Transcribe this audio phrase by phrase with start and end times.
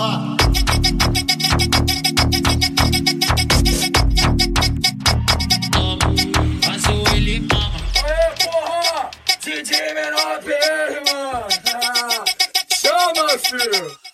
[0.00, 0.36] Ó.
[6.62, 7.80] Faço ele mama.
[8.04, 9.10] Aê, porra!
[9.40, 11.48] DJ mano.
[12.80, 14.07] Chama, filho.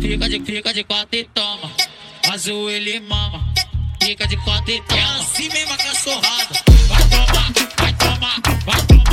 [0.00, 1.70] Fica de, fica de quatro e toma.
[2.32, 3.44] Azul ele mama.
[4.02, 5.00] Fica de quatro e toma.
[5.00, 6.60] É assim mesmo a cachorrada.
[6.88, 9.03] Vai tomar, vai tomar, vai tomar.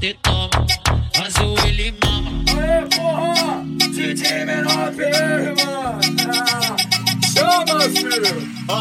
[0.00, 0.66] Fica de quatro e toma,
[1.26, 3.62] azul ele mama Aê, porra!
[3.92, 6.00] DJ menor firma!
[7.34, 8.48] Chama, filho!
[8.68, 8.72] Ó,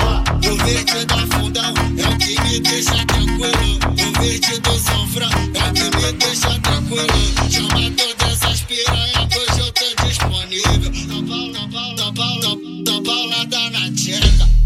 [0.00, 0.12] ó,
[0.46, 3.78] o verde da fundão é o que me deixa tranquilo.
[3.90, 7.08] O verde do sofrão é o que me deixa tranquilo.
[7.50, 8.13] Chama todas
[12.94, 14.63] São Paulo, lá da